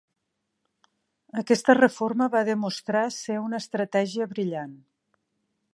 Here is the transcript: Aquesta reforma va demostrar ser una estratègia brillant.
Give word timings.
Aquesta 1.41 1.75
reforma 1.79 2.29
va 2.37 2.41
demostrar 2.49 3.05
ser 3.19 3.39
una 3.47 3.61
estratègia 3.65 4.29
brillant. 4.35 4.75